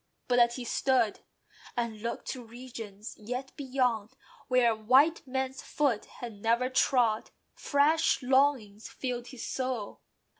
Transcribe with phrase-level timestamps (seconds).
[0.27, 1.19] But as he stood,
[1.77, 4.13] And looked to "regions" yet "beyond,"
[4.47, 10.01] where white man's foot Had never trod, fresh longings filled his soul.